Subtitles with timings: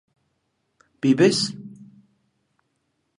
[1.01, 1.39] ¿vives?